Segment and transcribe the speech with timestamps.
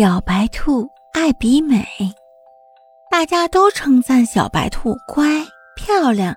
[0.00, 1.84] 小白兔爱比美，
[3.10, 6.34] 大家都称赞小白兔乖漂亮，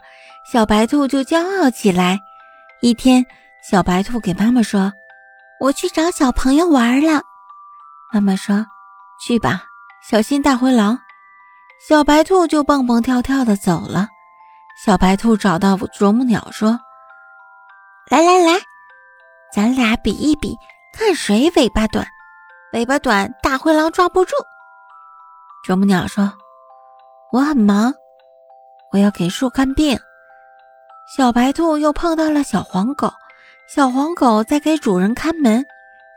[0.52, 2.20] 小白兔就骄傲起来。
[2.82, 3.26] 一天，
[3.64, 4.92] 小白兔给妈妈说
[5.64, 7.22] ：“我去找小朋友玩了。”
[8.14, 8.66] 妈妈说
[9.26, 9.64] ：“去吧，
[10.10, 11.00] 小心大灰狼。”
[11.88, 14.10] 小白兔就蹦蹦跳跳的走了。
[14.86, 16.78] 小白兔找到啄木鸟说
[18.12, 18.60] ：“来来来，
[19.56, 20.54] 咱俩比一比，
[20.92, 22.06] 看谁尾巴短。”
[22.74, 24.36] 尾巴短，大灰狼抓不住。
[25.64, 26.34] 啄木鸟说
[27.32, 27.94] ：“我很忙，
[28.92, 29.98] 我要给树看病。”
[31.16, 33.14] 小白兔又碰到了小黄狗，
[33.70, 35.64] 小黄狗在给主人看门。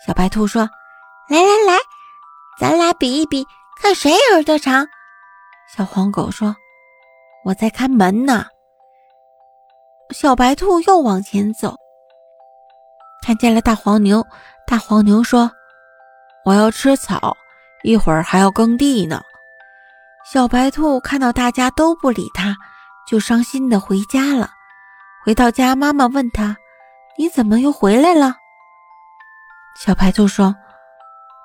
[0.07, 0.63] 小白兔说
[1.29, 1.79] ：“来来来，
[2.59, 3.47] 咱俩比一比，
[3.79, 4.87] 看谁耳朵长。”
[5.77, 6.57] 小黄狗说
[7.45, 8.47] ：“我在看门呢。”
[10.09, 11.77] 小白兔又往前走，
[13.23, 14.25] 看见了大黄牛。
[14.67, 15.51] 大黄牛说。
[16.47, 17.37] 我要吃草，
[17.83, 19.21] 一会儿还要耕地呢。
[20.33, 22.55] 小白兔看到大家都不理它，
[23.05, 24.51] 就伤心的回家了。
[25.25, 26.57] 回到家，妈妈问他
[27.19, 28.37] ：“你怎么又回来了？”
[29.77, 30.55] 小白兔说：“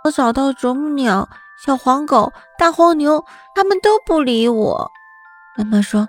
[0.05, 1.27] 我找到啄木鸟、
[1.65, 4.91] 小黄狗、大黄牛，他们都不理我。”
[5.57, 6.07] 妈妈说：“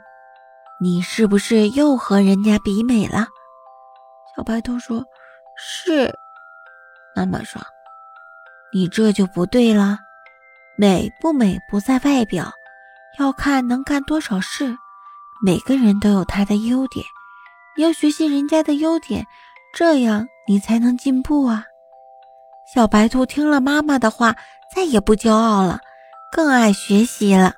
[0.83, 3.27] 你是不是又和人家比美了？”
[4.37, 5.03] 小白兔说
[5.57, 6.15] ：“是。”
[7.17, 7.59] 妈妈说。
[8.75, 9.99] 你这就不对了，
[10.77, 12.51] 美不美不在外表，
[13.19, 14.77] 要看能干多少事。
[15.45, 17.05] 每个人都有他的优点，
[17.77, 19.27] 你要学习人家的优点，
[19.75, 21.65] 这样你才能进步啊！
[22.73, 24.35] 小白兔听了妈妈的话，
[24.75, 25.81] 再也不骄傲了，
[26.31, 27.55] 更爱学习了。